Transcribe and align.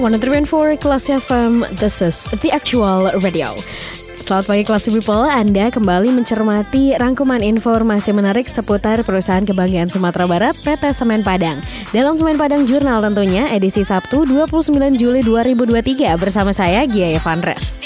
One 0.00 0.16
three 0.16 0.48
four 0.48 0.72
Kelas 0.80 1.12
FM. 1.12 1.68
This 1.76 2.00
is 2.00 2.24
the 2.40 2.48
actual 2.48 3.12
radio. 3.20 3.52
Selamat 4.24 4.48
pagi 4.48 4.64
kelas 4.64 4.88
people, 4.88 5.28
Anda 5.28 5.68
kembali 5.68 6.16
mencermati 6.16 6.96
rangkuman 6.96 7.44
informasi 7.44 8.16
menarik 8.16 8.48
seputar 8.48 9.04
perusahaan 9.04 9.44
kebanggaan 9.44 9.92
Sumatera 9.92 10.24
Barat 10.24 10.56
PT 10.64 10.96
Semen 10.96 11.20
Padang. 11.20 11.60
Dalam 11.92 12.16
Semen 12.16 12.40
Padang 12.40 12.64
Jurnal 12.64 13.04
tentunya 13.04 13.52
edisi 13.52 13.84
Sabtu 13.84 14.24
29 14.24 14.96
Juli 14.96 15.20
2023 15.20 16.16
bersama 16.16 16.56
saya 16.56 16.88
Gia 16.88 17.12
Evandres. 17.12 17.76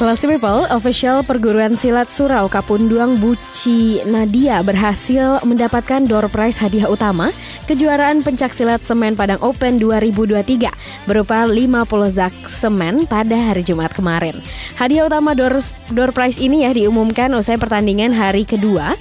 Kelas 0.00 0.24
People, 0.24 0.64
official 0.72 1.20
perguruan 1.20 1.76
silat 1.76 2.08
Surau 2.08 2.48
Kapunduang 2.48 3.20
Buci 3.20 4.00
Nadia 4.08 4.64
berhasil 4.64 5.44
mendapatkan 5.44 6.08
door 6.08 6.24
prize 6.32 6.56
hadiah 6.56 6.88
utama 6.88 7.36
kejuaraan 7.68 8.24
pencak 8.24 8.56
silat 8.56 8.80
Semen 8.80 9.12
Padang 9.12 9.36
Open 9.44 9.76
2023 9.76 10.72
berupa 11.04 11.44
50 11.44 12.16
zak 12.16 12.32
semen 12.48 13.04
pada 13.04 13.52
hari 13.52 13.60
Jumat 13.60 13.92
kemarin. 13.92 14.40
Hadiah 14.80 15.04
utama 15.04 15.36
door, 15.36 15.60
door 15.92 16.16
prize 16.16 16.40
ini 16.40 16.64
ya 16.64 16.72
diumumkan 16.72 17.28
usai 17.36 17.60
pertandingan 17.60 18.16
hari 18.16 18.48
kedua 18.48 18.96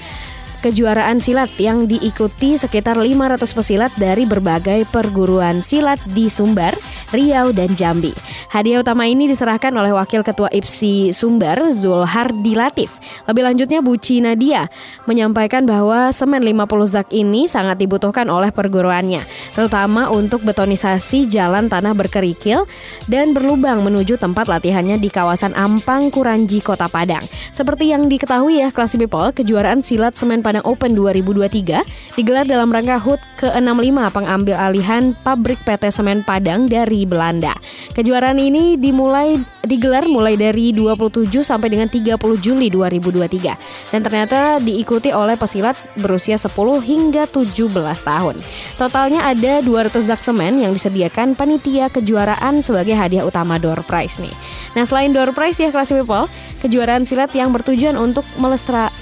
kejuaraan 0.60 1.24
silat 1.24 1.50
yang 1.56 1.88
diikuti 1.88 2.60
sekitar 2.60 3.00
500 3.00 3.40
pesilat 3.52 3.92
dari 3.96 4.28
berbagai 4.28 4.84
perguruan 4.92 5.64
silat 5.64 6.00
di 6.12 6.28
Sumbar, 6.28 6.76
Riau, 7.16 7.56
dan 7.56 7.74
Jambi. 7.74 8.12
Hadiah 8.52 8.84
utama 8.84 9.08
ini 9.08 9.26
diserahkan 9.26 9.72
oleh 9.74 9.96
Wakil 9.96 10.22
Ketua 10.22 10.52
IPSI 10.52 11.16
Sumbar, 11.16 11.72
Zulhardi 11.72 12.54
Latif. 12.54 13.00
Lebih 13.26 13.44
lanjutnya, 13.48 13.80
Buci 13.80 14.20
Nadia 14.20 14.68
menyampaikan 15.08 15.64
bahwa 15.64 16.12
semen 16.12 16.44
50 16.44 16.68
zak 16.86 17.08
ini 17.16 17.48
sangat 17.48 17.80
dibutuhkan 17.80 18.28
oleh 18.28 18.52
perguruannya, 18.52 19.24
terutama 19.56 20.12
untuk 20.12 20.44
betonisasi 20.44 21.32
jalan 21.32 21.72
tanah 21.72 21.96
berkerikil 21.96 22.68
dan 23.08 23.32
berlubang 23.32 23.82
menuju 23.82 24.20
tempat 24.20 24.52
latihannya 24.52 25.00
di 25.00 25.08
kawasan 25.08 25.56
Ampang, 25.56 26.12
Kuranji, 26.12 26.60
Kota 26.60 26.92
Padang. 26.92 27.24
Seperti 27.56 27.90
yang 27.96 28.12
diketahui 28.12 28.60
ya, 28.60 28.70
kelas 28.74 29.00
people, 29.00 29.32
kejuaraan 29.32 29.80
silat 29.80 30.20
semen 30.20 30.44
Padang 30.50 30.66
Open 30.66 30.98
2023 30.98 32.18
digelar 32.18 32.42
dalam 32.50 32.74
rangka 32.74 32.98
HUT 32.98 33.22
ke-65 33.38 34.10
pengambil 34.10 34.58
alihan 34.58 35.14
pabrik 35.22 35.62
PT 35.62 35.94
Semen 35.94 36.26
Padang 36.26 36.66
dari 36.66 37.06
Belanda. 37.06 37.54
Kejuaraan 37.94 38.42
ini 38.42 38.74
dimulai 38.74 39.38
digelar 39.62 40.10
mulai 40.10 40.34
dari 40.34 40.74
27 40.74 41.30
sampai 41.46 41.70
dengan 41.70 41.86
30 41.86 42.18
Juli 42.42 42.74
2023 42.74 43.94
dan 43.94 44.02
ternyata 44.02 44.58
diikuti 44.58 45.14
oleh 45.14 45.38
pesilat 45.38 45.78
berusia 46.02 46.42
10 46.42 46.50
hingga 46.82 47.30
17 47.30 47.70
tahun. 48.02 48.42
Totalnya 48.82 49.30
ada 49.30 49.62
200 49.62 50.02
zak 50.02 50.26
semen 50.26 50.66
yang 50.66 50.74
disediakan 50.74 51.38
panitia 51.38 51.94
kejuaraan 51.94 52.66
sebagai 52.66 52.98
hadiah 52.98 53.22
utama 53.22 53.62
door 53.62 53.86
prize 53.86 54.18
nih. 54.18 54.34
Nah, 54.74 54.90
selain 54.90 55.14
door 55.14 55.30
prize 55.30 55.62
ya 55.62 55.70
kelas 55.70 55.94
people, 55.94 56.26
kejuaraan 56.66 57.06
silat 57.06 57.30
yang 57.38 57.54
bertujuan 57.54 58.00
untuk 58.00 58.26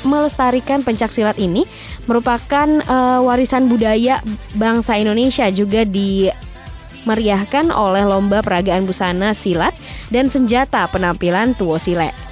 melestarikan 0.04 0.84
pencak 0.84 1.16
silat 1.16 1.37
ini 1.40 1.64
merupakan 2.10 2.68
uh, 2.90 3.24
warisan 3.24 3.72
budaya 3.72 4.20
bangsa 4.58 4.98
Indonesia 5.00 5.48
juga 5.54 5.88
di 5.88 6.28
meriahkan 7.08 7.72
oleh 7.72 8.04
lomba 8.04 8.44
peragaan 8.44 8.84
busana 8.84 9.32
silat 9.32 9.72
dan 10.12 10.28
senjata 10.28 10.84
penampilan 10.92 11.56
tuo 11.56 11.80
silet. 11.80 12.27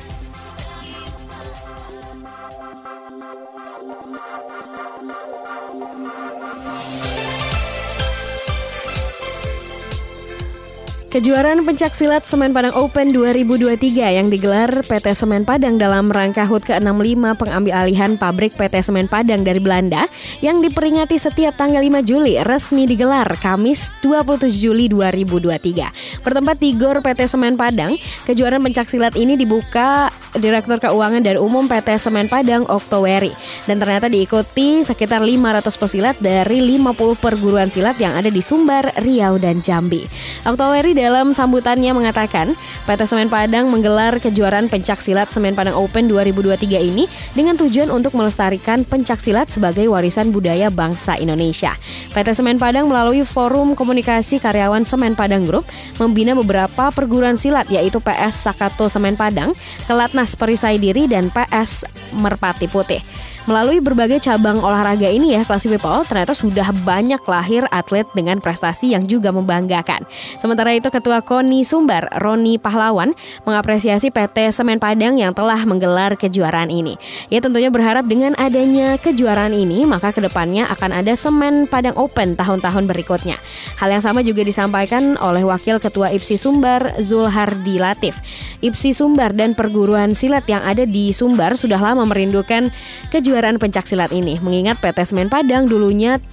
Kejuaraan 11.16 11.64
pencak 11.64 11.96
silat 11.96 12.28
Semen 12.28 12.52
Padang 12.52 12.76
Open 12.76 13.16
2023 13.16 13.72
yang 14.20 14.28
digelar 14.28 14.68
PT 14.84 15.16
Semen 15.16 15.48
Padang 15.48 15.80
dalam 15.80 16.12
rangka 16.12 16.44
HUT 16.44 16.68
ke-65 16.68 17.40
pengambil 17.40 17.72
alihan 17.72 18.20
pabrik 18.20 18.52
PT 18.60 18.84
Semen 18.84 19.08
Padang 19.08 19.48
dari 19.48 19.64
Belanda 19.64 20.12
yang 20.44 20.60
diperingati 20.60 21.16
setiap 21.16 21.56
tanggal 21.56 21.80
5 21.80 22.04
Juli 22.04 22.36
resmi 22.44 22.84
digelar 22.84 23.32
Kamis 23.40 23.96
27 24.04 24.52
Juli 24.60 24.92
2023. 24.92 26.20
Bertempat 26.20 26.60
di 26.60 26.76
GOR 26.76 27.00
PT 27.00 27.32
Semen 27.32 27.56
Padang, 27.56 27.96
kejuaraan 28.28 28.68
pencak 28.68 28.92
silat 28.92 29.16
ini 29.16 29.40
dibuka 29.40 30.12
Direktur 30.36 30.84
Keuangan 30.84 31.24
dan 31.24 31.40
Umum 31.40 31.72
PT 31.72 31.96
Semen 31.96 32.28
Padang 32.28 32.68
Oktoweri 32.68 33.32
dan 33.72 33.80
ternyata 33.80 34.12
diikuti 34.12 34.84
sekitar 34.84 35.24
500 35.24 35.64
pesilat 35.80 36.20
dari 36.20 36.60
50 36.60 36.92
perguruan 37.24 37.72
silat 37.72 37.96
yang 38.04 38.20
ada 38.20 38.28
di 38.28 38.44
Sumbar, 38.44 38.92
Riau, 39.00 39.40
dan 39.40 39.64
Jambi. 39.64 40.04
Oktoweri 40.44 41.05
dalam 41.06 41.38
sambutannya 41.38 41.94
mengatakan, 41.94 42.58
PT 42.90 43.02
Semen 43.06 43.30
Padang 43.30 43.70
menggelar 43.70 44.18
kejuaraan 44.18 44.66
pencak 44.66 45.06
silat 45.06 45.30
Semen 45.30 45.54
Padang 45.54 45.78
Open 45.78 46.10
2023 46.10 46.82
ini 46.82 47.06
dengan 47.38 47.54
tujuan 47.62 47.94
untuk 47.94 48.18
melestarikan 48.18 48.82
pencak 48.82 49.22
silat 49.22 49.46
sebagai 49.54 49.86
warisan 49.86 50.34
budaya 50.34 50.74
bangsa 50.74 51.14
Indonesia. 51.22 51.78
PT 52.18 52.34
Semen 52.34 52.58
Padang 52.58 52.90
melalui 52.90 53.22
Forum 53.22 53.78
Komunikasi 53.78 54.42
Karyawan 54.42 54.82
Semen 54.82 55.14
Padang 55.14 55.46
Group 55.46 55.70
membina 56.02 56.34
beberapa 56.34 56.90
perguruan 56.90 57.38
silat 57.38 57.70
yaitu 57.70 58.02
PS 58.02 58.50
Sakato 58.50 58.90
Semen 58.90 59.14
Padang, 59.14 59.54
Kelatnas 59.86 60.34
Perisai 60.34 60.82
Diri 60.82 61.06
dan 61.06 61.30
PS 61.30 61.86
Merpati 62.18 62.66
Putih. 62.66 63.06
Melalui 63.46 63.78
berbagai 63.78 64.26
cabang 64.26 64.58
olahraga 64.58 65.06
ini 65.06 65.38
ya, 65.38 65.46
Classy 65.46 65.70
People, 65.70 66.02
ternyata 66.10 66.34
sudah 66.34 66.74
banyak 66.82 67.22
lahir 67.30 67.70
atlet 67.70 68.10
dengan 68.18 68.42
prestasi 68.42 68.98
yang 68.98 69.06
juga 69.06 69.30
membanggakan. 69.30 70.02
Sementara 70.42 70.74
itu, 70.74 70.90
Ketua 70.90 71.22
KONI 71.22 71.62
Sumbar, 71.62 72.10
Roni 72.26 72.58
Pahlawan, 72.58 73.14
mengapresiasi 73.46 74.10
PT 74.10 74.50
Semen 74.50 74.82
Padang 74.82 75.22
yang 75.22 75.30
telah 75.38 75.62
menggelar 75.62 76.18
kejuaraan 76.18 76.74
ini. 76.74 76.98
Ia 77.30 77.38
tentunya 77.38 77.70
berharap 77.70 78.10
dengan 78.10 78.34
adanya 78.42 78.98
kejuaraan 78.98 79.54
ini, 79.54 79.86
maka 79.86 80.10
ke 80.10 80.26
depannya 80.26 80.66
akan 80.74 81.06
ada 81.06 81.14
Semen 81.14 81.70
Padang 81.70 81.94
Open 82.02 82.34
tahun-tahun 82.34 82.90
berikutnya. 82.90 83.38
Hal 83.78 83.94
yang 83.94 84.02
sama 84.02 84.26
juga 84.26 84.42
disampaikan 84.42 85.22
oleh 85.22 85.46
Wakil 85.46 85.78
Ketua 85.78 86.10
IPSI 86.18 86.42
Sumbar, 86.42 86.98
Zulhardi 86.98 87.78
Latif. 87.78 88.18
IPSI 88.66 88.98
Sumbar 88.98 89.38
dan 89.38 89.54
perguruan 89.54 90.18
silat 90.18 90.50
yang 90.50 90.66
ada 90.66 90.82
di 90.82 91.14
Sumbar 91.14 91.54
sudah 91.54 91.78
lama 91.78 92.10
merindukan 92.10 92.74
kejuaraan 93.14 93.35
kejuaraan 93.36 93.60
pencaksilat 93.60 94.16
ini 94.16 94.40
mengingat 94.40 94.80
PT 94.80 95.12
Semen 95.12 95.28
Padang 95.28 95.68
dulunya 95.68 96.24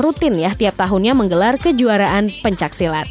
rutin 0.00 0.40
ya 0.40 0.56
tiap 0.56 0.72
tahunnya 0.72 1.12
menggelar 1.12 1.60
kejuaraan 1.60 2.32
pencaksilat. 2.40 3.04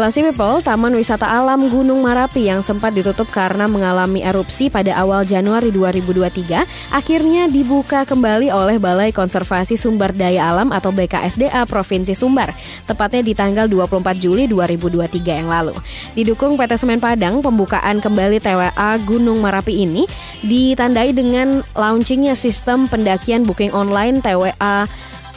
Classy 0.00 0.24
People, 0.24 0.64
Taman 0.64 0.96
Wisata 0.96 1.28
Alam 1.28 1.68
Gunung 1.68 2.00
Marapi 2.00 2.48
yang 2.48 2.64
sempat 2.64 2.96
ditutup 2.96 3.28
karena 3.28 3.68
mengalami 3.68 4.24
erupsi 4.24 4.72
pada 4.72 4.96
awal 4.96 5.28
Januari 5.28 5.68
2023, 5.68 6.64
akhirnya 6.88 7.52
dibuka 7.52 8.08
kembali 8.08 8.48
oleh 8.48 8.80
Balai 8.80 9.12
Konservasi 9.12 9.76
Sumber 9.76 10.16
Daya 10.16 10.56
Alam 10.56 10.72
atau 10.72 10.88
BKSDA 10.88 11.68
Provinsi 11.68 12.16
Sumbar, 12.16 12.56
tepatnya 12.88 13.20
di 13.20 13.36
tanggal 13.36 13.68
24 13.68 14.16
Juli 14.16 14.48
2023 14.48 15.44
yang 15.44 15.52
lalu. 15.52 15.76
Didukung 16.16 16.56
PT 16.56 16.80
Semen 16.80 16.96
Padang, 16.96 17.44
pembukaan 17.44 18.00
kembali 18.00 18.40
TWA 18.40 18.96
Gunung 19.04 19.44
Marapi 19.44 19.84
ini 19.84 20.08
ditandai 20.40 21.12
dengan 21.12 21.60
launchingnya 21.76 22.32
sistem 22.32 22.88
pendakian 22.88 23.44
booking 23.44 23.76
online 23.76 24.24
TWA 24.24 24.88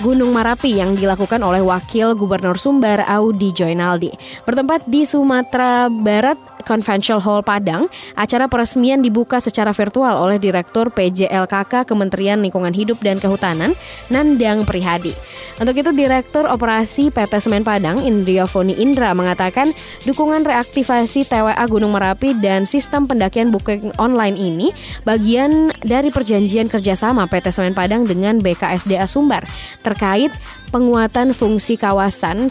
Gunung 0.02 0.34
Marapi 0.34 0.82
yang 0.82 0.98
dilakukan 0.98 1.44
oleh 1.44 1.62
Wakil 1.62 2.18
Gubernur 2.18 2.58
Sumbar 2.58 3.06
Audi 3.06 3.54
Joinaldi. 3.54 4.10
Bertempat 4.48 4.90
di 4.90 5.06
Sumatera 5.06 5.92
Barat, 5.92 6.40
Convention 6.66 7.20
Hall 7.22 7.44
Padang, 7.46 7.92
acara 8.18 8.50
peresmian 8.50 9.04
dibuka 9.04 9.38
secara 9.38 9.72
virtual 9.72 10.18
oleh 10.18 10.42
Direktur 10.42 10.90
PJLKK 10.90 11.86
Kementerian 11.86 12.40
Lingkungan 12.42 12.74
Hidup 12.74 13.00
dan 13.04 13.20
Kehutanan, 13.22 13.76
Nandang 14.10 14.66
Prihadi. 14.66 15.14
Untuk 15.62 15.78
itu 15.78 15.94
Direktur 15.94 16.50
Operasi 16.50 17.14
PT 17.14 17.44
Semen 17.44 17.62
Padang 17.62 18.02
Indriofoni 18.02 18.74
Indra 18.80 19.14
mengatakan 19.14 19.70
dukungan 20.08 20.42
reaktivasi 20.44 21.30
TWA 21.30 21.64
Gunung 21.70 21.94
Merapi 21.94 22.34
dan 22.40 22.66
sistem 22.66 23.06
pendakian 23.06 23.54
booking 23.54 23.94
online 24.02 24.34
ini 24.34 24.74
bagian 25.06 25.70
dari 25.86 26.10
perjanjian 26.10 26.72
kerjasama 26.72 27.30
PT 27.30 27.54
Semen 27.54 27.78
Padang 27.78 28.08
dengan 28.08 28.42
BKSDA 28.42 29.06
Sumbar 29.06 29.46
terkait 29.86 30.34
penguatan 30.74 31.38
fungsi 31.38 31.78
kawasan 31.78 32.50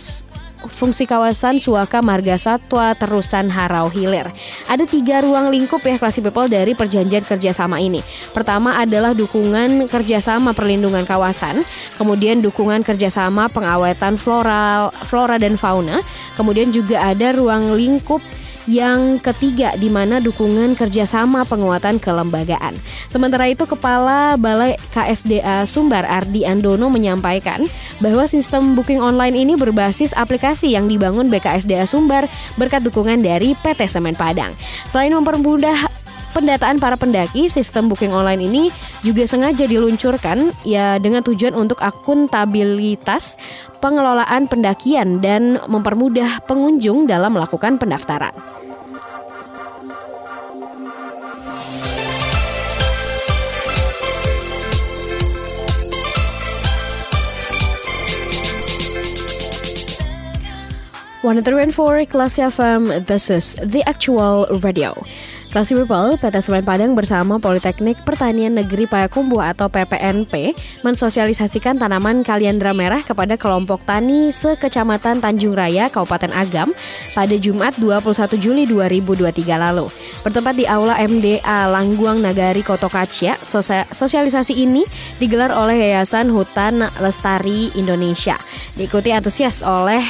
fungsi 0.68 1.08
kawasan 1.08 1.58
Suaka 1.58 2.04
Marga 2.04 2.36
Satwa 2.36 2.92
Terusan 2.98 3.48
Harau 3.48 3.88
Hilir. 3.88 4.28
Ada 4.66 4.84
tiga 4.84 5.22
ruang 5.22 5.48
lingkup 5.48 5.80
ya 5.82 5.96
klasi 5.96 6.20
people 6.20 6.46
dari 6.50 6.76
perjanjian 6.76 7.24
kerjasama 7.24 7.80
ini. 7.80 8.04
Pertama 8.30 8.78
adalah 8.78 9.16
dukungan 9.16 9.88
kerjasama 9.88 10.52
perlindungan 10.52 11.08
kawasan, 11.08 11.64
kemudian 11.96 12.44
dukungan 12.44 12.84
kerjasama 12.84 13.48
pengawetan 13.50 14.20
floral, 14.20 14.92
flora 15.08 15.40
dan 15.40 15.54
fauna, 15.54 16.04
kemudian 16.36 16.70
juga 16.70 17.00
ada 17.00 17.32
ruang 17.32 17.74
lingkup 17.78 18.20
yang 18.70 19.20
ketiga 19.20 19.76
di 19.76 19.92
mana 19.92 20.18
dukungan 20.18 20.78
kerjasama 20.78 21.44
penguatan 21.44 22.00
kelembagaan. 22.00 22.72
Sementara 23.12 23.50
itu 23.50 23.68
Kepala 23.68 24.40
Balai 24.40 24.80
KSDA 24.96 25.68
Sumbar 25.68 26.08
Ardi 26.08 26.48
Andono 26.48 26.88
menyampaikan 26.88 27.68
bahwa 28.00 28.24
sistem 28.24 28.72
booking 28.72 29.02
online 29.02 29.36
ini 29.36 29.52
berbasis 29.58 30.16
aplikasi 30.16 30.72
yang 30.72 30.88
dibangun 30.88 31.28
BKSDA 31.28 31.84
Sumbar 31.84 32.24
berkat 32.56 32.80
dukungan 32.80 33.20
dari 33.20 33.52
PT 33.60 33.84
Semen 33.84 34.16
Padang. 34.16 34.56
Selain 34.88 35.12
mempermudah 35.12 35.91
pendataan 36.32 36.80
para 36.80 36.96
pendaki, 36.96 37.46
sistem 37.46 37.92
booking 37.92 38.10
online 38.10 38.42
ini 38.42 38.64
juga 39.04 39.28
sengaja 39.28 39.68
diluncurkan 39.68 40.50
ya 40.64 40.96
dengan 40.96 41.20
tujuan 41.20 41.52
untuk 41.52 41.78
akuntabilitas 41.78 43.36
pengelolaan 43.84 44.48
pendakian 44.48 45.20
dan 45.20 45.60
mempermudah 45.68 46.42
pengunjung 46.48 47.04
dalam 47.04 47.36
melakukan 47.36 47.76
pendaftaran. 47.76 48.32
One 61.22 61.38
three 61.38 61.70
four 61.70 62.02
Kelas 62.02 62.34
FM. 62.34 63.06
This 63.06 63.30
is 63.30 63.54
the 63.62 63.86
actual 63.86 64.50
radio. 64.58 64.90
Klasi 65.52 65.76
People, 65.76 66.16
PT 66.16 66.40
Semen 66.40 66.64
Padang 66.64 66.96
bersama 66.96 67.36
Politeknik 67.36 68.00
Pertanian 68.08 68.56
Negeri 68.56 68.88
Payakumbuh 68.88 69.52
atau 69.52 69.68
PPNP 69.68 70.56
mensosialisasikan 70.80 71.76
tanaman 71.76 72.24
kaliandra 72.24 72.72
merah 72.72 73.04
kepada 73.04 73.36
kelompok 73.36 73.84
tani 73.84 74.32
sekecamatan 74.32 75.20
Tanjung 75.20 75.52
Raya, 75.52 75.92
Kabupaten 75.92 76.32
Agam 76.32 76.72
pada 77.12 77.36
Jumat 77.36 77.76
21 77.76 78.40
Juli 78.40 78.64
2023 78.64 79.44
lalu. 79.60 79.92
Bertempat 80.24 80.56
di 80.56 80.64
Aula 80.64 80.96
MDA 80.96 81.68
Langguang 81.68 82.24
Nagari 82.24 82.64
Koto 82.64 82.88
Kacia, 82.88 83.36
sosialisasi 83.92 84.56
ini 84.56 84.88
digelar 85.20 85.52
oleh 85.52 85.84
Yayasan 85.84 86.32
Hutan 86.32 86.88
Lestari 86.96 87.68
Indonesia. 87.76 88.40
Diikuti 88.72 89.12
antusias 89.12 89.60
oleh 89.60 90.00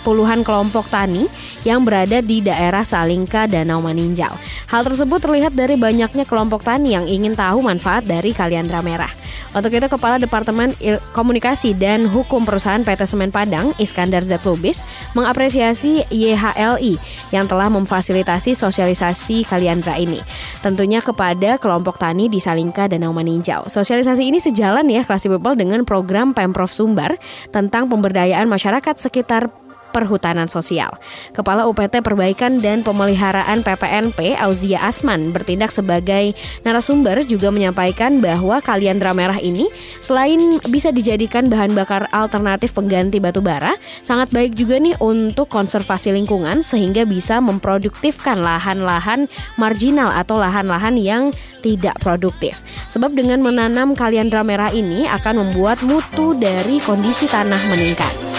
puluhan 0.00 0.40
kelompok 0.40 0.88
tani 0.88 1.28
yang 1.68 1.84
berada 1.84 2.24
di 2.24 2.40
daerah 2.40 2.82
Salingka 2.86 3.44
Danau 3.44 3.84
Maninjau. 3.84 4.32
Hal 4.72 4.82
tersebut 4.86 5.20
terlihat 5.20 5.52
dari 5.52 5.76
banyaknya 5.76 6.24
kelompok 6.24 6.64
tani 6.64 6.96
yang 6.96 7.04
ingin 7.04 7.36
tahu 7.36 7.60
manfaat 7.60 8.08
dari 8.08 8.32
kaliandra 8.32 8.80
merah. 8.80 9.19
Untuk 9.50 9.74
itu 9.74 9.86
Kepala 9.90 10.22
Departemen 10.22 10.78
Komunikasi 11.10 11.74
dan 11.74 12.06
Hukum 12.06 12.46
Perusahaan 12.46 12.86
PT 12.86 13.02
Semen 13.02 13.34
Padang, 13.34 13.74
Iskandar 13.82 14.22
Z. 14.22 14.46
Lubis, 14.46 14.78
mengapresiasi 15.18 16.06
YHLI 16.06 16.94
yang 17.34 17.50
telah 17.50 17.66
memfasilitasi 17.66 18.54
sosialisasi 18.54 19.42
kaliandra 19.50 19.98
ini. 19.98 20.22
Tentunya 20.62 21.02
kepada 21.02 21.58
kelompok 21.58 21.98
tani 21.98 22.30
di 22.30 22.38
Salingka 22.38 22.86
Danau 22.86 23.10
Maninjau. 23.10 23.66
Sosialisasi 23.66 24.22
ini 24.22 24.38
sejalan 24.38 24.86
ya 24.86 25.02
Klasi 25.02 25.26
People 25.26 25.58
dengan 25.58 25.82
program 25.82 26.30
Pemprov 26.30 26.70
Sumbar 26.70 27.18
tentang 27.50 27.90
pemberdayaan 27.90 28.46
masyarakat 28.46 29.02
sekitar 29.02 29.50
Perhutanan 29.90 30.46
Sosial. 30.46 30.94
Kepala 31.34 31.66
UPT 31.66 32.00
Perbaikan 32.00 32.62
dan 32.62 32.86
Pemeliharaan 32.86 33.60
PPNP 33.66 34.38
Auzia 34.38 34.80
Asman 34.86 35.34
bertindak 35.34 35.74
sebagai 35.74 36.32
narasumber 36.62 37.26
juga 37.26 37.50
menyampaikan 37.50 38.22
bahwa 38.22 38.62
kaliandra 38.62 39.10
merah 39.12 39.38
ini 39.42 39.66
selain 39.98 40.62
bisa 40.70 40.94
dijadikan 40.94 41.50
bahan 41.50 41.74
bakar 41.74 42.06
alternatif 42.14 42.72
pengganti 42.72 43.18
batu 43.18 43.42
bara, 43.42 43.76
sangat 44.06 44.30
baik 44.30 44.54
juga 44.54 44.78
nih 44.78 44.96
untuk 45.02 45.50
konservasi 45.50 46.14
lingkungan 46.14 46.62
sehingga 46.62 47.02
bisa 47.04 47.42
memproduktifkan 47.42 48.40
lahan-lahan 48.40 49.26
marginal 49.58 50.14
atau 50.14 50.38
lahan-lahan 50.38 50.96
yang 50.96 51.22
tidak 51.60 51.98
produktif. 52.00 52.58
Sebab 52.88 53.12
dengan 53.12 53.44
menanam 53.44 53.92
kaliandra 53.92 54.40
merah 54.40 54.72
ini 54.72 55.04
akan 55.06 55.46
membuat 55.46 55.84
mutu 55.84 56.32
dari 56.38 56.80
kondisi 56.80 57.28
tanah 57.28 57.60
meningkat. 57.68 58.29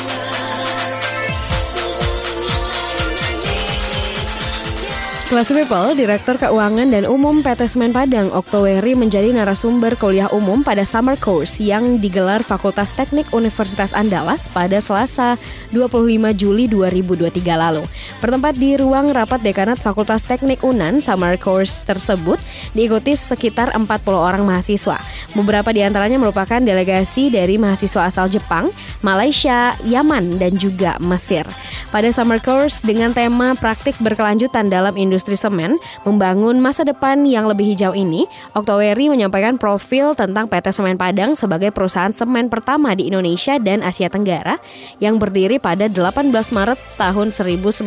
Kelas 5.32 5.48
People, 5.48 5.96
Direktur 5.96 6.36
Keuangan 6.36 6.92
dan 6.92 7.08
Umum 7.08 7.40
PT 7.40 7.64
Semen 7.72 7.96
Padang, 7.96 8.36
Oktoweri 8.36 9.00
menjadi 9.00 9.32
narasumber 9.32 9.96
kuliah 9.96 10.28
umum 10.28 10.60
pada 10.60 10.84
Summer 10.84 11.16
Course 11.16 11.64
yang 11.64 12.04
digelar 12.04 12.44
Fakultas 12.44 12.92
Teknik 12.92 13.32
Universitas 13.32 13.96
Andalas 13.96 14.52
pada 14.52 14.76
Selasa 14.84 15.40
25 15.72 16.36
Juli 16.36 16.68
2023 16.68 17.48
lalu. 17.48 17.88
Bertempat 18.20 18.60
di 18.60 18.76
ruang 18.76 19.16
rapat 19.16 19.40
dekanat 19.40 19.80
Fakultas 19.80 20.28
Teknik 20.28 20.68
Unan, 20.68 21.00
Summer 21.00 21.40
Course 21.40 21.80
tersebut 21.88 22.36
diikuti 22.76 23.16
sekitar 23.16 23.72
40 23.72 23.88
orang 24.12 24.44
mahasiswa. 24.44 25.00
Beberapa 25.32 25.72
di 25.72 25.80
antaranya 25.80 26.20
merupakan 26.20 26.60
delegasi 26.60 27.32
dari 27.32 27.56
mahasiswa 27.56 28.04
asal 28.04 28.28
Jepang, 28.28 28.68
Malaysia, 29.00 29.80
Yaman, 29.88 30.44
dan 30.44 30.60
juga 30.60 31.00
Mesir. 31.00 31.48
Pada 31.88 32.12
Summer 32.12 32.44
Course 32.44 32.84
dengan 32.84 33.16
tema 33.16 33.56
praktik 33.56 33.96
berkelanjutan 34.04 34.68
dalam 34.68 35.00
industri 35.00 35.21
industri 35.22 35.38
semen 35.38 35.78
membangun 36.02 36.58
masa 36.58 36.82
depan 36.82 37.30
yang 37.30 37.46
lebih 37.46 37.70
hijau 37.70 37.94
ini, 37.94 38.26
Oktoweri 38.58 39.06
menyampaikan 39.06 39.62
profil 39.62 40.18
tentang 40.18 40.50
PT 40.50 40.74
Semen 40.74 40.98
Padang 40.98 41.38
sebagai 41.38 41.70
perusahaan 41.70 42.10
semen 42.10 42.50
pertama 42.50 42.98
di 42.98 43.06
Indonesia 43.06 43.62
dan 43.62 43.86
Asia 43.86 44.10
Tenggara 44.10 44.58
yang 44.98 45.22
berdiri 45.22 45.62
pada 45.62 45.86
18 45.86 46.34
Maret 46.34 46.80
tahun 46.98 47.30
1910. 47.30 47.86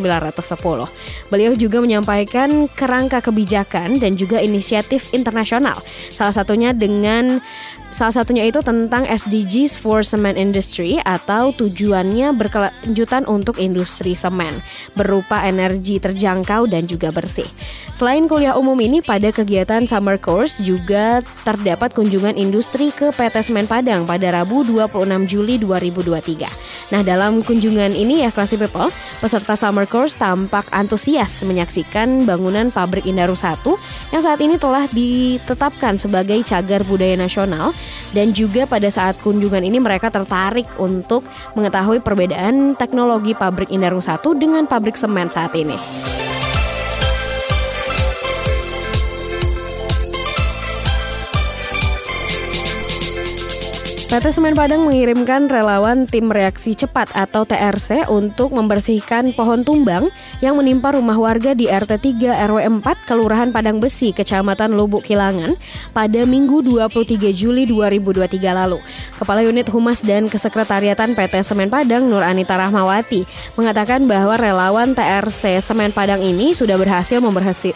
Beliau 1.27 1.51
juga 1.59 1.83
menyampaikan 1.83 2.71
kerangka 2.71 3.19
kebijakan 3.19 3.99
dan 3.99 4.15
juga 4.15 4.39
inisiatif 4.39 5.11
internasional, 5.11 5.83
salah 6.15 6.31
satunya 6.31 6.71
dengan 6.71 7.43
Salah 7.95 8.11
satunya 8.11 8.43
itu 8.43 8.59
tentang 8.59 9.07
SDGs 9.07 9.79
for 9.79 10.03
Cement 10.03 10.35
Industry 10.35 10.99
atau 11.07 11.55
tujuannya 11.55 12.35
berkelanjutan 12.35 13.23
untuk 13.23 13.55
industri 13.55 14.11
semen 14.11 14.59
berupa 14.99 15.39
energi 15.47 16.03
terjangkau 16.03 16.67
dan 16.67 16.91
juga 16.91 17.15
bersih. 17.15 17.47
Selain 17.95 18.27
kuliah 18.27 18.59
umum 18.59 18.75
ini 18.83 18.99
pada 18.99 19.31
kegiatan 19.31 19.87
Summer 19.87 20.19
Course 20.19 20.59
juga 20.59 21.23
terdapat 21.47 21.95
kunjungan 21.95 22.35
industri 22.35 22.91
ke 22.91 23.15
PT 23.15 23.47
Semen 23.47 23.63
Padang 23.63 24.03
pada 24.03 24.27
Rabu 24.27 24.67
26 24.67 25.31
Juli 25.31 25.55
2023. 25.55 26.91
Nah, 26.91 26.99
dalam 26.99 27.47
kunjungan 27.47 27.95
ini 27.95 28.27
ya 28.27 28.29
Classy 28.35 28.59
People, 28.59 28.91
peserta 29.23 29.55
Summer 29.55 29.87
Course 29.87 30.19
tampak 30.19 30.67
antusias 30.75 31.31
menyaksikan 31.47 32.27
bangunan 32.27 32.75
pabrik 32.75 33.07
Indaru 33.07 33.39
1 33.39 33.63
yang 34.11 34.19
saat 34.19 34.43
ini 34.43 34.59
telah 34.59 34.83
ditetapkan 34.91 35.95
sebagai 35.95 36.43
cagar 36.43 36.83
budaya 36.83 37.15
nasional 37.15 37.71
dan 38.11 38.35
juga 38.35 38.67
pada 38.67 38.87
saat 38.91 39.17
kunjungan 39.21 39.63
ini 39.63 39.81
mereka 39.81 40.11
tertarik 40.11 40.67
untuk 40.77 41.25
mengetahui 41.57 42.03
perbedaan 42.03 42.77
teknologi 42.77 43.33
pabrik 43.33 43.71
Indarung 43.73 44.03
1 44.03 44.21
dengan 44.37 44.63
pabrik 44.67 44.99
semen 44.99 45.31
saat 45.31 45.55
ini. 45.57 45.77
PT 54.05 54.37
Semen 54.37 54.53
Padang 54.53 54.85
mengirimkan 54.85 55.49
relawan 55.49 56.05
tim 56.05 56.29
reaksi 56.29 56.77
cepat 56.77 57.09
atau 57.17 57.41
TRC 57.41 58.05
untuk 58.05 58.53
membersihkan 58.53 59.33
pohon 59.33 59.65
tumbang 59.65 60.13
yang 60.45 60.61
menimpa 60.61 60.93
rumah 60.93 61.17
warga 61.17 61.57
di 61.57 61.65
RT 61.65 62.21
3 62.21 62.37
RW 62.45 62.85
4 62.85 63.09
Kelurahan 63.09 63.49
Padang 63.49 63.81
Besi, 63.81 64.13
Kecamatan 64.13 64.77
Lubuk 64.77 65.09
Kilangan 65.09 65.57
pada 65.89 66.21
Minggu 66.21 66.61
23 66.61 67.33
Juli 67.33 67.65
2023 67.65 68.45
lalu. 68.53 68.77
Kepala 69.17 69.41
Unit 69.41 69.73
Humas 69.73 70.05
dan 70.05 70.29
Kesekretariatan 70.29 71.17
PT 71.17 71.41
Semen 71.41 71.73
Padang 71.73 72.05
Nur 72.05 72.21
Anita 72.21 72.61
Rahmawati 72.61 73.25
mengatakan 73.57 74.05
bahwa 74.05 74.37
relawan 74.37 74.93
TRC 74.93 75.65
Semen 75.65 75.89
Padang 75.89 76.21
ini 76.21 76.53
sudah 76.53 76.77
berhasil 76.77 77.17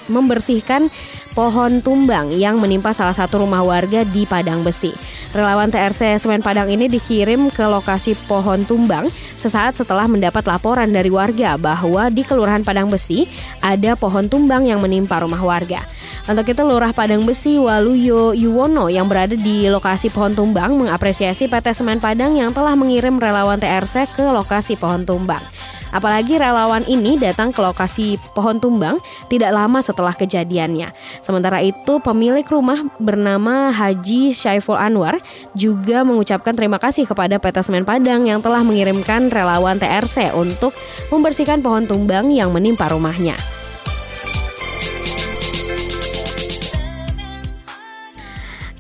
membersihkan 0.06 0.94
pohon 1.34 1.82
tumbang 1.82 2.30
yang 2.38 2.62
menimpa 2.62 2.94
salah 2.94 3.18
satu 3.18 3.42
rumah 3.42 3.66
warga 3.66 4.06
di 4.06 4.30
Padang 4.30 4.62
Besi. 4.62 4.94
Relawan 5.34 5.74
TRC 5.74 6.19
Semen 6.20 6.44
Padang 6.44 6.68
ini 6.68 6.92
dikirim 6.92 7.48
ke 7.50 7.64
lokasi 7.64 8.14
pohon 8.28 8.68
tumbang 8.68 9.08
sesaat 9.40 9.80
setelah 9.80 10.06
mendapat 10.06 10.44
laporan 10.44 10.92
dari 10.92 11.08
warga 11.08 11.56
bahwa 11.56 12.12
di 12.12 12.28
Kelurahan 12.28 12.62
Padang 12.62 12.92
Besi 12.92 13.26
ada 13.64 13.96
pohon 13.96 14.28
tumbang 14.28 14.68
yang 14.68 14.84
menimpa 14.84 15.24
rumah 15.24 15.40
warga. 15.40 15.88
Untuk 16.30 16.46
itu 16.46 16.62
Lurah 16.62 16.94
Padang 16.94 17.26
Besi 17.26 17.58
Waluyo 17.58 18.38
Yuwono 18.38 18.92
yang 18.92 19.10
berada 19.10 19.34
di 19.34 19.66
lokasi 19.66 20.14
pohon 20.14 20.38
tumbang 20.38 20.78
mengapresiasi 20.78 21.50
PT 21.50 21.74
Semen 21.74 21.98
Padang 21.98 22.38
yang 22.38 22.54
telah 22.54 22.78
mengirim 22.78 23.18
relawan 23.18 23.58
TRC 23.58 24.12
ke 24.14 24.28
lokasi 24.30 24.78
pohon 24.78 25.08
tumbang. 25.08 25.42
Apalagi 25.90 26.38
relawan 26.38 26.86
ini 26.86 27.18
datang 27.18 27.50
ke 27.54 27.60
lokasi 27.60 28.22
pohon 28.34 28.62
tumbang 28.62 29.02
tidak 29.28 29.52
lama 29.54 29.82
setelah 29.82 30.14
kejadiannya. 30.14 30.94
Sementara 31.20 31.60
itu 31.62 32.00
pemilik 32.00 32.46
rumah 32.48 32.86
bernama 33.02 33.74
Haji 33.74 34.32
Syaiful 34.32 34.78
Anwar 34.78 35.20
juga 35.54 36.06
mengucapkan 36.08 36.54
terima 36.56 36.78
kasih 36.78 37.10
kepada 37.10 37.42
PT 37.42 37.66
Semen 37.66 37.84
Padang 37.84 38.26
yang 38.26 38.40
telah 38.40 38.62
mengirimkan 38.62 39.28
relawan 39.34 39.78
TRC 39.78 40.32
untuk 40.34 40.72
membersihkan 41.10 41.60
pohon 41.60 41.90
tumbang 41.90 42.30
yang 42.32 42.54
menimpa 42.54 42.88
rumahnya. 42.90 43.59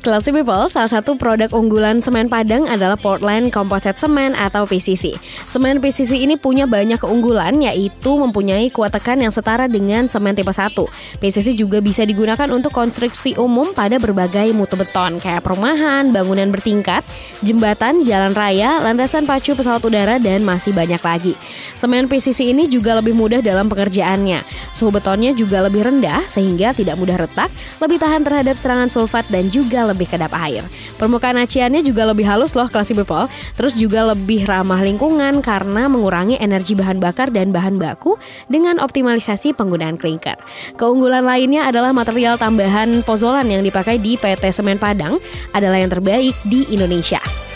Classy 0.09 0.33
People, 0.33 0.65
salah 0.73 0.89
satu 0.89 1.13
produk 1.13 1.53
unggulan 1.53 2.01
semen 2.01 2.33
Padang 2.33 2.65
adalah 2.65 2.97
Portland 2.97 3.53
Composite 3.53 3.93
Semen 3.93 4.33
atau 4.33 4.65
PCC. 4.65 5.13
Semen 5.45 5.77
PCC 5.77 6.25
ini 6.25 6.33
punya 6.33 6.65
banyak 6.65 6.97
keunggulan 6.97 7.61
yaitu 7.61 8.17
mempunyai 8.17 8.73
kuat 8.73 8.89
tekan 8.89 9.21
yang 9.21 9.29
setara 9.29 9.69
dengan 9.69 10.09
semen 10.09 10.33
tipe 10.33 10.49
1. 10.49 10.73
PCC 11.21 11.53
juga 11.53 11.77
bisa 11.77 12.09
digunakan 12.09 12.49
untuk 12.49 12.73
konstruksi 12.73 13.37
umum 13.37 13.69
pada 13.77 14.01
berbagai 14.01 14.49
mutu 14.49 14.81
beton 14.81 15.21
kayak 15.21 15.45
perumahan, 15.45 16.09
bangunan 16.09 16.49
bertingkat, 16.49 17.05
jembatan, 17.45 18.01
jalan 18.01 18.33
raya, 18.33 18.81
landasan 18.81 19.29
pacu 19.29 19.53
pesawat 19.53 19.85
udara 19.85 20.17
dan 20.17 20.41
masih 20.41 20.73
banyak 20.73 21.05
lagi. 21.05 21.37
Semen 21.77 22.09
PCC 22.09 22.49
ini 22.49 22.65
juga 22.65 22.97
lebih 22.97 23.13
mudah 23.13 23.45
dalam 23.45 23.69
pengerjaannya. 23.69 24.41
Suhu 24.73 24.89
betonnya 24.89 25.37
juga 25.37 25.61
lebih 25.61 25.85
rendah 25.85 26.25
sehingga 26.25 26.73
tidak 26.73 26.97
mudah 26.97 27.21
retak, 27.21 27.53
lebih 27.77 28.01
tahan 28.01 28.25
terhadap 28.25 28.57
serangan 28.57 28.89
sulfat 28.89 29.29
dan 29.29 29.53
juga 29.53 29.85
lebih 29.85 29.98
kedap 30.07 30.31
air. 30.37 30.63
Permukaan 30.95 31.41
aciannya 31.41 31.81
juga 31.83 32.07
lebih 32.07 32.23
halus 32.23 32.53
loh 32.53 32.69
classy 32.71 32.93
people, 32.93 33.27
terus 33.57 33.73
juga 33.73 34.07
lebih 34.13 34.45
ramah 34.45 34.79
lingkungan 34.79 35.43
karena 35.43 35.89
mengurangi 35.91 36.37
energi 36.37 36.77
bahan 36.77 37.01
bakar 37.01 37.33
dan 37.33 37.49
bahan 37.49 37.81
baku 37.81 38.15
dengan 38.47 38.77
optimalisasi 38.77 39.57
penggunaan 39.57 39.97
klinker. 39.97 40.37
Keunggulan 40.77 41.25
lainnya 41.25 41.65
adalah 41.67 41.91
material 41.91 42.37
tambahan 42.37 43.01
pozolan 43.03 43.49
yang 43.49 43.65
dipakai 43.65 43.97
di 43.97 44.15
PT 44.15 44.53
Semen 44.53 44.77
Padang 44.77 45.17
adalah 45.51 45.81
yang 45.81 45.89
terbaik 45.89 46.37
di 46.45 46.69
Indonesia. 46.69 47.48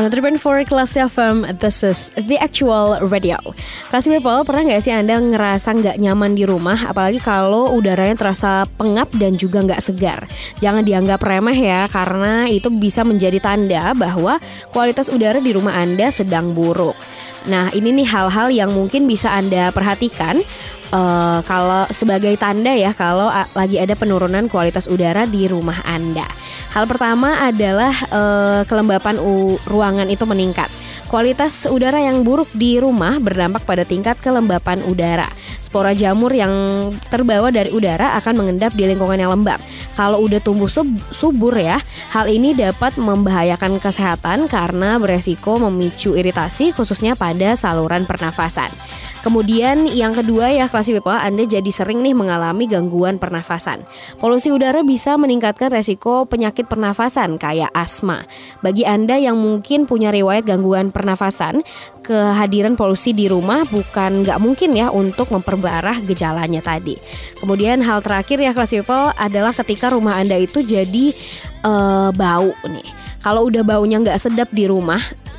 103.4 0.00 0.64
Kelas 0.64 0.96
FM, 0.96 1.60
this 1.60 1.84
is 1.84 2.08
the 2.16 2.40
actual 2.40 2.96
radio. 3.12 3.36
Kelas 3.92 4.08
people, 4.08 4.48
pernah 4.48 4.72
nggak 4.72 4.80
sih 4.80 4.96
Anda 4.96 5.20
ngerasa 5.20 5.76
nggak 5.76 6.00
nyaman 6.00 6.32
di 6.32 6.48
rumah, 6.48 6.88
apalagi 6.88 7.20
kalau 7.20 7.68
udaranya 7.76 8.16
terasa 8.16 8.64
pengap 8.80 9.12
dan 9.20 9.36
juga 9.36 9.60
nggak 9.60 9.84
segar? 9.84 10.24
Jangan 10.64 10.88
dianggap 10.88 11.20
remeh 11.20 11.52
ya, 11.52 11.84
karena 11.92 12.48
itu 12.48 12.72
bisa 12.72 13.04
menjadi 13.04 13.44
tanda 13.44 13.92
bahwa 13.92 14.40
kualitas 14.72 15.12
udara 15.12 15.36
di 15.36 15.52
rumah 15.52 15.76
Anda 15.76 16.08
sedang 16.08 16.56
buruk. 16.56 16.96
Nah, 17.48 17.72
ini 17.72 17.94
nih 17.94 18.08
hal-hal 18.08 18.52
yang 18.52 18.70
mungkin 18.74 19.08
bisa 19.08 19.32
Anda 19.32 19.72
perhatikan 19.72 20.44
uh, 20.92 21.40
kalau 21.46 21.86
sebagai 21.90 22.34
tanda 22.36 22.74
ya 22.74 22.92
kalau 22.92 23.30
lagi 23.56 23.80
ada 23.80 23.94
penurunan 23.96 24.50
kualitas 24.50 24.90
udara 24.90 25.24
di 25.24 25.48
rumah 25.48 25.80
Anda. 25.86 26.26
Hal 26.70 26.86
pertama 26.86 27.40
adalah 27.40 27.94
uh, 28.12 28.62
kelembapan 28.68 29.18
ruangan 29.66 30.06
itu 30.10 30.22
meningkat. 30.28 30.70
Kualitas 31.10 31.66
udara 31.66 31.98
yang 31.98 32.22
buruk 32.22 32.46
di 32.54 32.78
rumah 32.78 33.18
berdampak 33.18 33.66
pada 33.66 33.82
tingkat 33.82 34.14
kelembapan 34.22 34.78
udara. 34.86 35.26
Spora 35.58 35.90
jamur 35.90 36.30
yang 36.30 36.50
terbawa 37.10 37.50
dari 37.50 37.74
udara 37.74 38.14
akan 38.22 38.38
mengendap 38.38 38.70
di 38.78 38.86
lingkungan 38.86 39.18
yang 39.18 39.34
lembab. 39.34 39.58
Kalau 40.00 40.24
udah 40.24 40.40
tumbuh 40.40 40.72
sub 40.72 40.88
subur 41.12 41.52
ya, 41.60 41.76
hal 42.08 42.24
ini 42.32 42.56
dapat 42.56 42.96
membahayakan 42.96 43.76
kesehatan 43.76 44.48
karena 44.48 44.96
beresiko 44.96 45.60
memicu 45.60 46.16
iritasi 46.16 46.72
khususnya 46.72 47.12
pada 47.12 47.52
saluran 47.52 48.08
pernafasan. 48.08 48.72
Kemudian 49.20 49.84
yang 49.84 50.16
kedua 50.16 50.48
ya 50.48 50.64
kelas 50.64 50.88
people 50.88 51.12
Anda 51.12 51.44
jadi 51.44 51.68
sering 51.68 52.00
nih 52.00 52.16
mengalami 52.16 52.64
gangguan 52.64 53.20
pernafasan. 53.20 53.84
Polusi 54.16 54.48
udara 54.48 54.80
bisa 54.80 55.20
meningkatkan 55.20 55.68
resiko 55.68 56.24
penyakit 56.24 56.64
pernafasan 56.64 57.36
kayak 57.36 57.68
asma. 57.76 58.24
Bagi 58.64 58.88
Anda 58.88 59.20
yang 59.20 59.36
mungkin 59.36 59.84
punya 59.84 60.08
riwayat 60.08 60.48
gangguan 60.48 60.88
pernafasan, 60.88 61.60
kehadiran 62.00 62.80
polusi 62.80 63.12
di 63.12 63.28
rumah 63.28 63.68
bukan 63.68 64.24
nggak 64.24 64.40
mungkin 64.40 64.72
ya 64.72 64.88
untuk 64.88 65.28
memperbarah 65.28 66.00
gejalanya 66.08 66.64
tadi. 66.64 66.96
Kemudian 67.36 67.84
hal 67.84 68.00
terakhir 68.00 68.40
ya 68.40 68.56
kelas 68.56 68.72
people 68.72 69.12
adalah 69.20 69.52
ketika 69.52 69.92
rumah 69.92 70.16
Anda 70.16 70.40
itu 70.40 70.64
jadi 70.64 71.12
uh, 71.60 72.08
bau 72.16 72.56
nih. 72.64 72.88
Kalau 73.20 73.52
udah 73.52 73.60
baunya 73.60 74.00
nggak 74.00 74.16
sedap 74.16 74.48
di 74.48 74.64
rumah, 74.64 74.96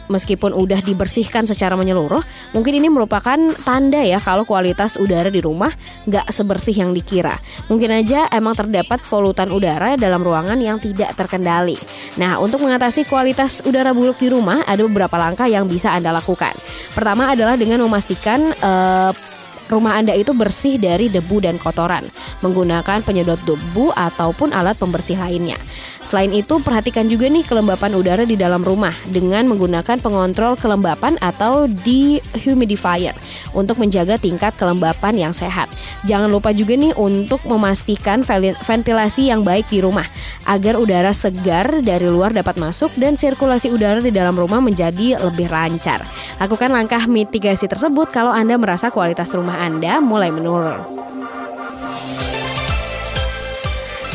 meskipun 0.07 0.55
udah 0.55 0.81
dibersihkan 0.81 1.45
secara 1.45 1.77
menyeluruh, 1.77 2.23
mungkin 2.55 2.79
ini 2.79 2.87
merupakan 2.87 3.37
tanda 3.61 4.01
ya 4.01 4.17
kalau 4.17 4.47
kualitas 4.47 4.97
udara 4.97 5.29
di 5.29 5.43
rumah 5.43 5.69
nggak 6.07 6.31
sebersih 6.31 6.73
yang 6.81 6.91
dikira. 6.95 7.37
Mungkin 7.67 7.91
aja 7.91 8.31
emang 8.31 8.57
terdapat 8.57 9.03
polutan 9.05 9.51
udara 9.51 9.99
dalam 9.99 10.23
ruangan 10.23 10.57
yang 10.57 10.81
tidak 10.81 11.13
terkendali. 11.13 11.77
Nah, 12.17 12.39
untuk 12.39 12.63
mengatasi 12.63 13.05
kualitas 13.05 13.61
udara 13.61 13.91
buruk 13.91 14.17
di 14.17 14.31
rumah, 14.31 14.63
ada 14.65 14.81
beberapa 14.87 15.19
langkah 15.19 15.45
yang 15.45 15.67
bisa 15.67 15.91
Anda 15.91 16.15
lakukan. 16.15 16.55
Pertama 16.95 17.31
adalah 17.35 17.59
dengan 17.59 17.83
memastikan 17.83 18.55
uh, 18.63 19.11
rumah 19.71 19.95
Anda 19.95 20.11
itu 20.19 20.35
bersih 20.35 20.75
dari 20.75 21.07
debu 21.07 21.39
dan 21.39 21.55
kotoran 21.55 22.03
menggunakan 22.43 22.99
penyedot 23.07 23.39
debu 23.47 23.95
ataupun 23.95 24.51
alat 24.51 24.75
pembersih 24.75 25.15
lainnya. 25.15 25.55
Selain 26.11 26.35
itu, 26.35 26.59
perhatikan 26.59 27.07
juga 27.07 27.31
nih 27.31 27.47
kelembapan 27.47 27.95
udara 27.95 28.27
di 28.27 28.35
dalam 28.35 28.67
rumah 28.67 28.91
dengan 29.07 29.47
menggunakan 29.47 29.95
pengontrol 30.03 30.59
kelembapan 30.59 31.15
atau 31.23 31.71
dehumidifier 31.71 33.15
untuk 33.55 33.79
menjaga 33.79 34.19
tingkat 34.19 34.51
kelembapan 34.59 35.15
yang 35.15 35.31
sehat. 35.31 35.71
Jangan 36.03 36.27
lupa 36.27 36.51
juga 36.51 36.75
nih 36.75 36.91
untuk 36.99 37.39
memastikan 37.47 38.27
ventilasi 38.59 39.31
yang 39.31 39.47
baik 39.47 39.71
di 39.71 39.79
rumah 39.79 40.03
agar 40.43 40.75
udara 40.75 41.15
segar 41.15 41.79
dari 41.79 42.11
luar 42.11 42.35
dapat 42.35 42.59
masuk 42.59 42.91
dan 42.99 43.15
sirkulasi 43.15 43.71
udara 43.71 44.03
di 44.03 44.11
dalam 44.11 44.35
rumah 44.35 44.59
menjadi 44.59 45.15
lebih 45.15 45.47
lancar. 45.47 46.03
Lakukan 46.43 46.75
langkah 46.75 47.07
mitigasi 47.07 47.71
tersebut 47.71 48.11
kalau 48.11 48.35
Anda 48.35 48.59
merasa 48.59 48.91
kualitas 48.91 49.31
rumah 49.31 49.63
Anda 49.63 50.03
mulai 50.03 50.27
menurun. 50.27 51.00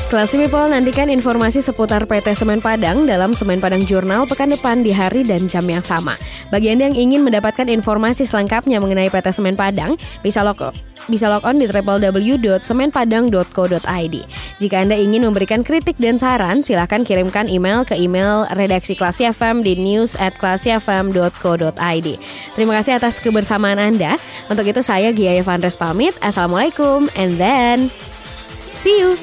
Classy 0.06 0.38
People 0.38 0.70
nantikan 0.70 1.10
informasi 1.10 1.58
seputar 1.58 2.06
PT 2.06 2.38
Semen 2.38 2.62
Padang 2.62 3.10
dalam 3.10 3.34
Semen 3.34 3.58
Padang 3.58 3.82
Jurnal 3.82 4.22
pekan 4.30 4.54
depan 4.54 4.86
di 4.86 4.94
hari 4.94 5.26
dan 5.26 5.50
jam 5.50 5.66
yang 5.66 5.82
sama. 5.82 6.14
Bagi 6.54 6.70
Anda 6.70 6.86
yang 6.86 7.10
ingin 7.10 7.26
mendapatkan 7.26 7.66
informasi 7.66 8.22
selengkapnya 8.22 8.78
mengenai 8.78 9.10
PT 9.10 9.34
Semen 9.34 9.58
Padang, 9.58 9.98
bisa 10.22 10.46
log 10.46 10.62
bisa 11.10 11.26
log 11.26 11.42
on 11.42 11.58
di 11.58 11.66
www.semenpadang.co.id. 11.66 14.16
Jika 14.62 14.76
Anda 14.78 14.94
ingin 14.94 15.26
memberikan 15.26 15.66
kritik 15.66 15.98
dan 15.98 16.22
saran, 16.22 16.62
silakan 16.62 17.02
kirimkan 17.02 17.50
email 17.50 17.82
ke 17.82 17.98
email 17.98 18.46
redaksi 18.54 18.94
Klasi 18.94 19.26
FM 19.34 19.66
di 19.66 19.74
news 19.74 20.14
at 20.22 20.38
klasifm.co.id. 20.38 22.08
Terima 22.54 22.72
kasih 22.78 22.94
atas 22.94 23.18
kebersamaan 23.18 23.82
Anda. 23.82 24.22
Untuk 24.46 24.70
itu 24.70 24.86
saya 24.86 25.10
Gia 25.10 25.34
Evandres 25.34 25.74
pamit. 25.74 26.14
Assalamualaikum 26.22 27.10
and 27.18 27.42
then 27.42 27.90
see 28.70 29.02
you. 29.02 29.18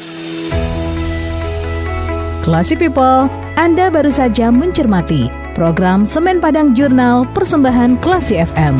Classy 2.43 2.75
People, 2.75 3.31
Anda 3.55 3.87
baru 3.87 4.11
saja 4.11 4.51
mencermati 4.51 5.31
program 5.55 6.03
Semen 6.03 6.43
Padang 6.43 6.75
Jurnal 6.75 7.23
Persembahan 7.31 7.95
Classy 8.03 8.35
FM. 8.35 8.75